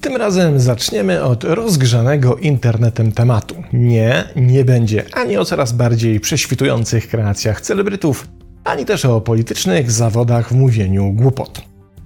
[0.00, 3.54] Tym razem zaczniemy od rozgrzanego internetem tematu.
[3.72, 8.28] Nie, nie będzie ani o coraz bardziej prześwitujących kreacjach celebrytów,
[8.64, 11.62] ani też o politycznych zawodach w mówieniu głupot.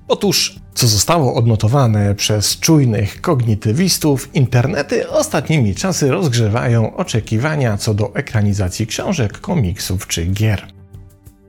[0.08, 8.86] Otóż, co zostało odnotowane przez czujnych kognitywistów, internety ostatnimi czasy rozgrzewają oczekiwania co do ekranizacji
[8.86, 10.66] książek, komiksów czy gier.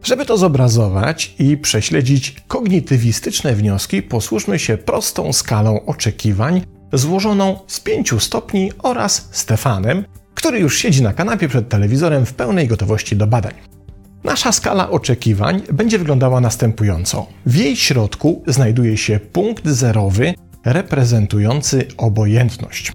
[0.03, 6.62] Żeby to zobrazować i prześledzić kognitywistyczne wnioski, posłużmy się prostą skalą oczekiwań
[6.93, 12.67] złożoną z pięciu stopni oraz Stefanem, który już siedzi na kanapie przed telewizorem w pełnej
[12.67, 13.53] gotowości do badań.
[14.23, 17.27] Nasza skala oczekiwań będzie wyglądała następująco.
[17.45, 20.34] W jej środku znajduje się punkt zerowy
[20.66, 22.93] reprezentujący obojętność.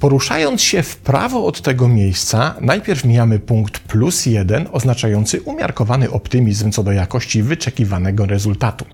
[0.00, 6.70] Poruszając się w prawo od tego miejsca, najpierw mijamy punkt plus 1 oznaczający umiarkowany optymizm
[6.70, 8.84] co do jakości wyczekiwanego rezultatu.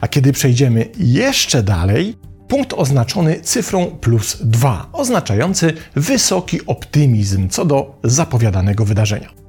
[0.00, 2.16] A kiedy przejdziemy jeszcze dalej,
[2.48, 9.41] punkt oznaczony cyfrą plus 2, oznaczający wysoki optymizm co do zapowiadanego wydarzenia.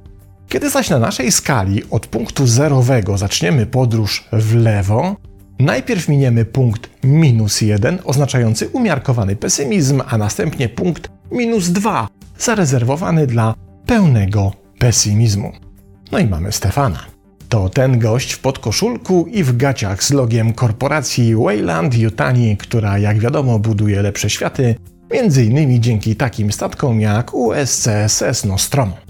[0.54, 5.16] Kiedy zaś na naszej skali od punktu zerowego zaczniemy podróż w lewo,
[5.58, 13.54] Najpierw miniemy punkt minus 1, oznaczający umiarkowany pesymizm, a następnie punkt minus 2, zarezerwowany dla
[13.86, 15.52] pełnego pesymizmu.
[16.12, 17.00] No i mamy Stefana.
[17.48, 23.18] To ten gość w podkoszulku i w gaciach z logiem korporacji Wayland Yutani, która jak
[23.18, 24.74] wiadomo buduje lepsze światy,
[25.12, 29.03] między innymi dzięki takim statkom jak USCSS Nostromo.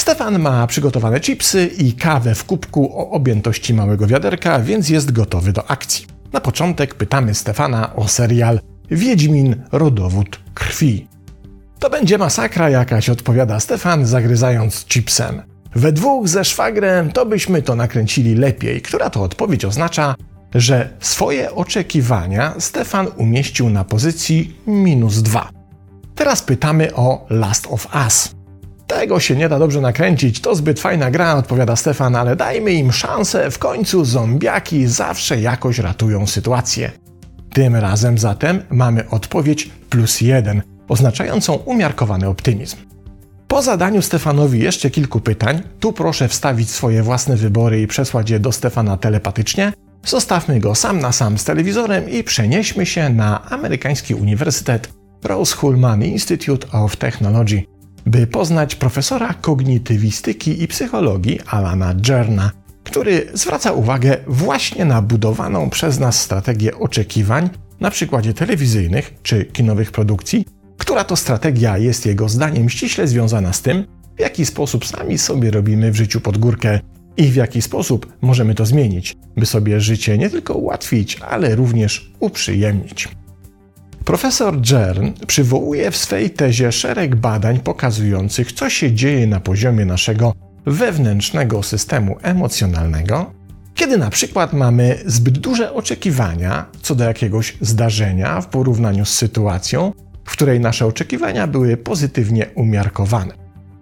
[0.00, 5.52] Stefan ma przygotowane chipsy i kawę w kubku o objętości małego wiaderka, więc jest gotowy
[5.52, 6.06] do akcji.
[6.32, 11.08] Na początek pytamy Stefana o serial Wiedźmin Rodowód Krwi.
[11.78, 15.42] To będzie masakra jakaś, odpowiada Stefan, zagryzając chipsem.
[15.74, 20.14] We dwóch ze szwagrem to byśmy to nakręcili lepiej, która to odpowiedź oznacza,
[20.54, 25.50] że swoje oczekiwania Stefan umieścił na pozycji minus dwa.
[26.14, 28.39] Teraz pytamy o Last of Us.
[28.90, 32.92] Tego się nie da dobrze nakręcić, to zbyt fajna gra, odpowiada Stefan, ale dajmy im
[32.92, 36.90] szansę, w końcu zombiaki zawsze jakoś ratują sytuację.
[37.52, 42.76] Tym razem zatem mamy odpowiedź plus jeden, oznaczającą umiarkowany optymizm.
[43.48, 48.40] Po zadaniu Stefanowi jeszcze kilku pytań, tu proszę wstawić swoje własne wybory i przesłać je
[48.40, 49.72] do Stefana telepatycznie,
[50.06, 54.88] zostawmy go sam na sam z telewizorem i przenieśmy się na amerykański uniwersytet.
[55.24, 57.62] Rose Hulman Institute of Technology,
[58.06, 62.50] by poznać profesora kognitywistyki i psychologii Alana Jerna,
[62.84, 67.50] który zwraca uwagę właśnie na budowaną przez nas strategię oczekiwań
[67.80, 70.44] na przykładzie telewizyjnych czy kinowych produkcji,
[70.78, 73.84] która to strategia jest jego zdaniem ściśle związana z tym,
[74.16, 76.80] w jaki sposób sami sobie robimy w życiu pod górkę
[77.16, 82.12] i w jaki sposób możemy to zmienić, by sobie życie nie tylko ułatwić, ale również
[82.20, 83.08] uprzyjemnić.
[84.10, 90.32] Profesor Jern przywołuje w swej tezie szereg badań pokazujących, co się dzieje na poziomie naszego
[90.66, 93.32] wewnętrznego systemu emocjonalnego,
[93.74, 99.92] kiedy na przykład mamy zbyt duże oczekiwania co do jakiegoś zdarzenia w porównaniu z sytuacją,
[100.24, 103.34] w której nasze oczekiwania były pozytywnie umiarkowane.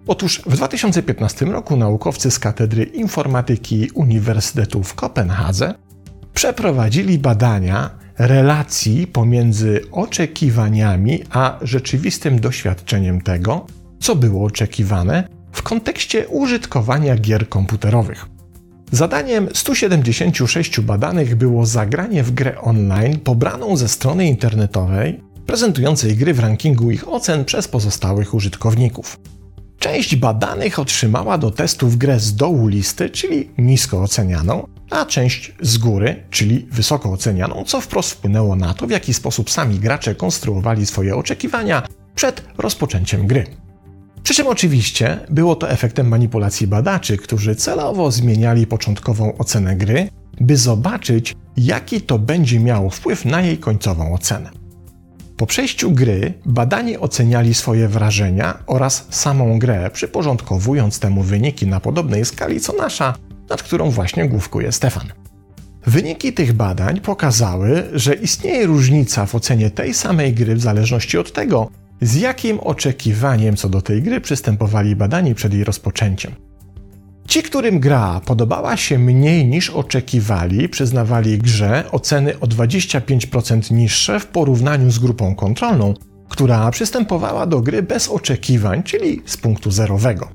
[0.07, 5.73] Otóż w 2015 roku naukowcy z Katedry Informatyki Uniwersytetu w Kopenhadze
[6.33, 13.65] przeprowadzili badania relacji pomiędzy oczekiwaniami a rzeczywistym doświadczeniem tego,
[13.99, 18.25] co było oczekiwane w kontekście użytkowania gier komputerowych.
[18.91, 26.39] Zadaniem 176 badanych było zagranie w grę online pobraną ze strony internetowej prezentującej gry w
[26.39, 29.19] rankingu ich ocen przez pozostałych użytkowników.
[29.79, 35.77] Część badanych otrzymała do testów grę z dołu listy, czyli nisko ocenianą, a część z
[35.77, 40.85] góry, czyli wysoko ocenianą, co wprost wpłynęło na to, w jaki sposób sami gracze konstruowali
[40.85, 41.83] swoje oczekiwania
[42.15, 43.45] przed rozpoczęciem gry.
[44.23, 50.09] Przy czym oczywiście było to efektem manipulacji badaczy, którzy celowo zmieniali początkową ocenę gry,
[50.41, 54.49] by zobaczyć, jaki to będzie miało wpływ na jej końcową ocenę.
[55.37, 62.25] Po przejściu gry badani oceniali swoje wrażenia oraz samą grę, przyporządkowując temu wyniki na podobnej
[62.25, 63.15] skali co nasza,
[63.49, 65.07] nad którą właśnie główkuje Stefan.
[65.87, 71.31] Wyniki tych badań pokazały, że istnieje różnica w ocenie tej samej gry w zależności od
[71.31, 71.69] tego,
[72.01, 76.31] z jakim oczekiwaniem co do tej gry przystępowali badani przed jej rozpoczęciem.
[77.27, 84.27] Ci, którym gra podobała się mniej niż oczekiwali, przyznawali grze oceny o 25% niższe w
[84.27, 85.93] porównaniu z grupą kontrolną,
[86.29, 90.29] która przystępowała do gry bez oczekiwań, czyli z punktu zerowego.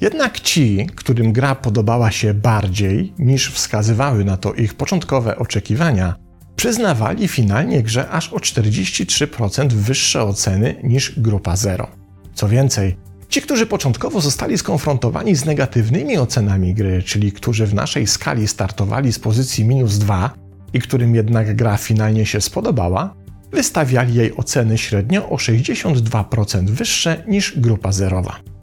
[0.00, 6.14] Jednak ci, którym gra podobała się bardziej niż wskazywały na to ich początkowe oczekiwania,
[6.56, 11.86] przyznawali finalnie grze aż o 43% wyższe oceny niż grupa 0.
[12.34, 12.96] Co więcej,
[13.28, 19.12] ci, którzy początkowo zostali skonfrontowani z negatywnymi ocenami gry, czyli którzy w naszej skali startowali
[19.12, 20.30] z pozycji minus 2
[20.72, 23.14] i którym jednak gra finalnie się spodobała,
[23.52, 28.53] wystawiali jej oceny średnio o 62% wyższe niż grupa zerowa.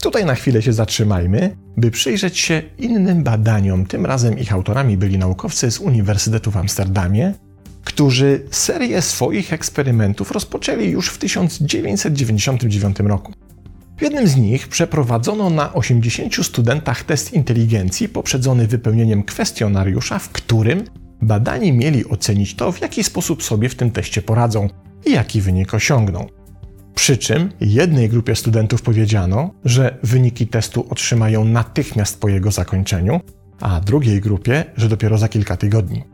[0.00, 3.86] Tutaj na chwilę się zatrzymajmy, by przyjrzeć się innym badaniom.
[3.86, 7.34] Tym razem ich autorami byli naukowcy z Uniwersytetu w Amsterdamie,
[7.84, 13.32] którzy serię swoich eksperymentów rozpoczęli już w 1999 roku.
[13.98, 20.84] W jednym z nich przeprowadzono na 80 studentach test inteligencji poprzedzony wypełnieniem kwestionariusza, w którym
[21.22, 24.68] badani mieli ocenić to, w jaki sposób sobie w tym teście poradzą
[25.06, 26.39] i jaki wynik osiągną.
[27.00, 33.20] Przy czym jednej grupie studentów powiedziano, że wyniki testu otrzymają natychmiast po jego zakończeniu,
[33.60, 36.04] a drugiej grupie, że dopiero za kilka tygodni.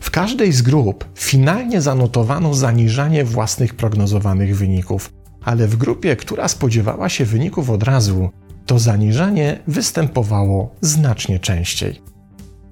[0.00, 5.12] W każdej z grup finalnie zanotowano zaniżanie własnych prognozowanych wyników,
[5.44, 8.30] ale w grupie, która spodziewała się wyników od razu,
[8.66, 12.00] to zaniżanie występowało znacznie częściej.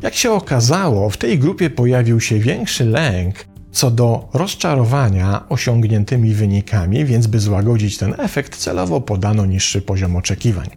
[0.02, 7.04] Jak się okazało, w tej grupie pojawił się większy lęk co do rozczarowania osiągniętymi wynikami,
[7.04, 10.68] więc by złagodzić ten efekt, celowo podano niższy poziom oczekiwań.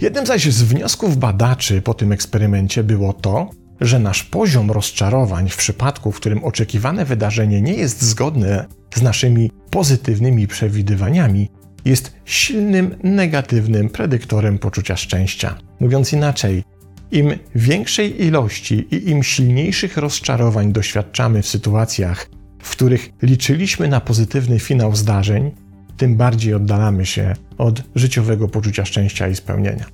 [0.00, 3.50] Jednym zaś z wniosków badaczy po tym eksperymencie było to,
[3.80, 9.50] że nasz poziom rozczarowań w przypadku, w którym oczekiwane wydarzenie nie jest zgodne z naszymi
[9.70, 11.50] pozytywnymi przewidywaniami,
[11.84, 15.58] jest silnym negatywnym predyktorem poczucia szczęścia.
[15.80, 16.64] Mówiąc inaczej,
[17.12, 22.30] im większej ilości i im silniejszych rozczarowań doświadczamy w sytuacjach,
[22.62, 25.50] w których liczyliśmy na pozytywny finał zdarzeń,
[25.96, 29.84] tym bardziej oddalamy się od życiowego poczucia szczęścia i spełnienia.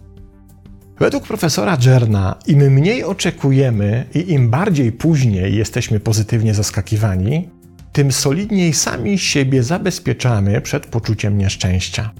[0.98, 7.48] Według profesora Dżerna, im mniej oczekujemy i im bardziej później jesteśmy pozytywnie zaskakiwani,
[7.92, 12.10] tym solidniej sami siebie zabezpieczamy przed poczuciem nieszczęścia.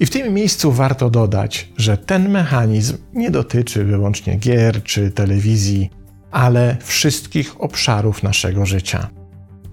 [0.00, 5.90] I w tym miejscu warto dodać, że ten mechanizm nie dotyczy wyłącznie gier czy telewizji,
[6.30, 9.10] ale wszystkich obszarów naszego życia.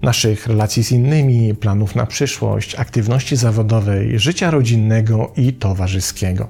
[0.02, 6.48] Naszych relacji z innymi, planów na przyszłość, aktywności zawodowej, życia rodzinnego i towarzyskiego.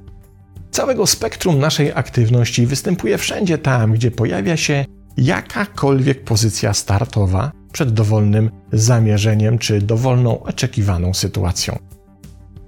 [0.71, 4.85] Całego spektrum naszej aktywności występuje wszędzie tam, gdzie pojawia się
[5.17, 11.94] jakakolwiek pozycja startowa przed dowolnym zamierzeniem czy dowolną oczekiwaną sytuacją.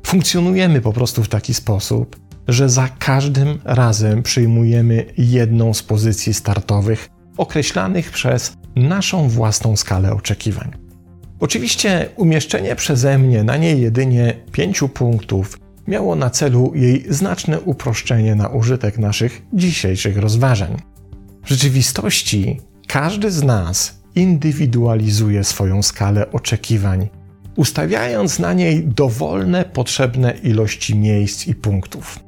[0.06, 2.16] Funkcjonujemy po prostu w taki sposób,
[2.48, 10.70] że za każdym razem przyjmujemy jedną z pozycji startowych określanych przez naszą własną skalę oczekiwań.
[11.40, 18.34] Oczywiście umieszczenie przeze mnie na niej jedynie pięciu punktów miało na celu jej znaczne uproszczenie
[18.34, 20.76] na użytek naszych dzisiejszych rozważań.
[21.44, 27.08] W rzeczywistości każdy z nas indywidualizuje swoją skalę oczekiwań
[27.56, 32.18] ustawiając na niej dowolne potrzebne ilości miejsc i punktów.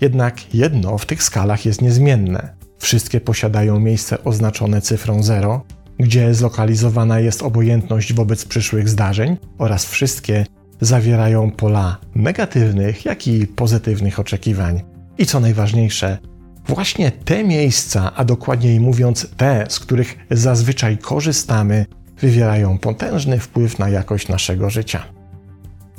[0.00, 2.54] Jednak jedno w tych skalach jest niezmienne.
[2.78, 5.62] Wszystkie posiadają miejsce oznaczone cyfrą 0,
[5.98, 10.46] gdzie zlokalizowana jest obojętność wobec przyszłych zdarzeń oraz wszystkie
[10.80, 14.82] zawierają pola negatywnych, jak i pozytywnych oczekiwań.
[15.18, 16.18] I co najważniejsze,
[16.66, 21.86] właśnie te miejsca, a dokładniej mówiąc te, z których zazwyczaj korzystamy,
[22.22, 25.04] wywierają potężny wpływ na jakość naszego życia.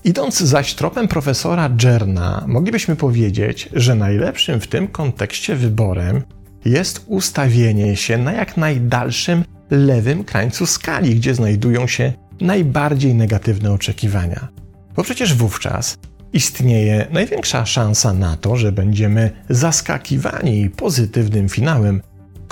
[0.03, 6.21] Idąc zaś tropem profesora Dżerna, moglibyśmy powiedzieć, że najlepszym w tym kontekście wyborem
[6.65, 14.47] jest ustawienie się na jak najdalszym lewym krańcu skali, gdzie znajdują się najbardziej negatywne oczekiwania.
[14.95, 15.97] Bo przecież wówczas
[16.33, 22.01] istnieje największa szansa na to, że będziemy zaskakiwani pozytywnym finałem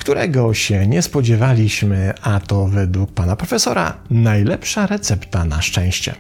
[0.01, 6.15] którego się nie spodziewaliśmy, a to według pana profesora najlepsza recepta na szczęście.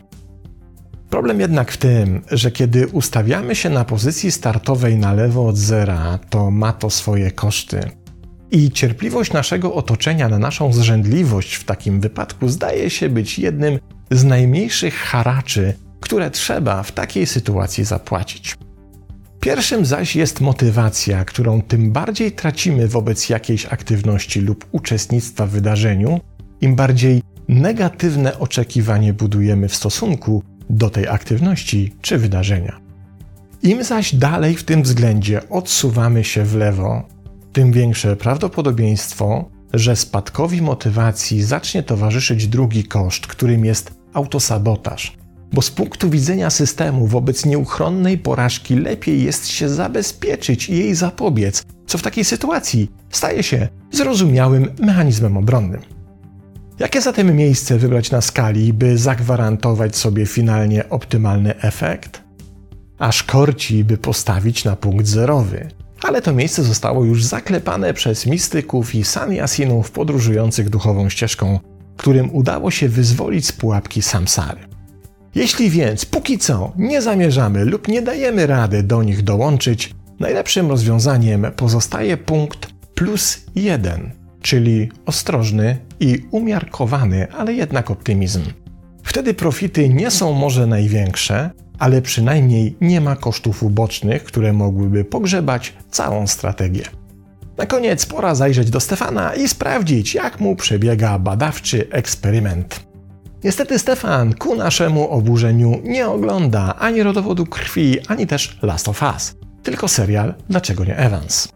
[1.09, 6.19] Problem jednak w tym, że kiedy ustawiamy się na pozycji startowej na lewo od zera,
[6.29, 7.91] to ma to swoje koszty.
[8.51, 13.79] I cierpliwość naszego otoczenia na naszą zrzędliwość w takim wypadku zdaje się być jednym
[14.11, 18.57] z najmniejszych haraczy, które trzeba w takiej sytuacji zapłacić.
[19.41, 26.19] Pierwszym zaś jest motywacja, którą tym bardziej tracimy wobec jakiejś aktywności lub uczestnictwa w wydarzeniu,
[26.61, 32.79] im bardziej negatywne oczekiwanie budujemy w stosunku do tej aktywności czy wydarzenia.
[33.63, 37.07] Im zaś dalej w tym względzie odsuwamy się w lewo,
[37.53, 45.17] tym większe prawdopodobieństwo, że spadkowi motywacji zacznie towarzyszyć drugi koszt, którym jest autosabotaż,
[45.53, 51.63] bo z punktu widzenia systemu wobec nieuchronnej porażki lepiej jest się zabezpieczyć i jej zapobiec,
[51.87, 55.81] co w takiej sytuacji staje się zrozumiałym mechanizmem obronnym.
[56.79, 62.21] Jakie zatem miejsce wybrać na skali, by zagwarantować sobie finalnie optymalny efekt?
[62.97, 65.69] Aż korci, by postawić na punkt zerowy.
[66.03, 71.59] Ale to miejsce zostało już zaklepane przez mistyków i sanyasinów podróżujących duchową ścieżką,
[71.97, 74.70] którym udało się wyzwolić z pułapki samsary.
[75.35, 81.47] Jeśli więc póki co nie zamierzamy lub nie dajemy rady do nich dołączyć, najlepszym rozwiązaniem
[81.55, 84.11] pozostaje punkt plus jeden,
[84.41, 88.41] czyli ostrożny i umiarkowany, ale jednak optymizm.
[89.03, 95.73] Wtedy profity nie są może największe, ale przynajmniej nie ma kosztów ubocznych, które mogłyby pogrzebać
[95.91, 96.83] całą strategię.
[97.57, 102.90] Na koniec pora zajrzeć do Stefana i sprawdzić, jak mu przebiega badawczy eksperyment.
[103.43, 109.35] Niestety Stefan ku naszemu oburzeniu nie ogląda ani rodowodu krwi, ani też Last of Us,
[109.63, 111.47] tylko serial Dlaczego nie Evans.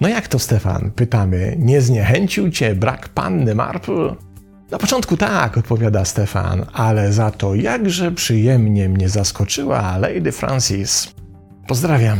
[0.00, 0.90] No jak to Stefan?
[0.96, 4.14] Pytamy, nie zniechęcił cię brak panny Marple?
[4.70, 11.14] Na początku tak, odpowiada Stefan, ale za to jakże przyjemnie mnie zaskoczyła Lady Francis.
[11.68, 12.18] Pozdrawiam.